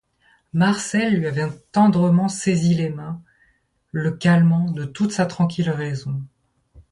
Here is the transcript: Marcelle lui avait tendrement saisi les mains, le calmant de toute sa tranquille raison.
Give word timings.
Marcelle 0.53 1.17
lui 1.19 1.27
avait 1.27 1.47
tendrement 1.71 2.27
saisi 2.27 2.73
les 2.73 2.89
mains, 2.89 3.21
le 3.91 4.09
calmant 4.09 4.71
de 4.71 4.83
toute 4.83 5.11
sa 5.11 5.27
tranquille 5.27 5.69
raison. 5.69 6.23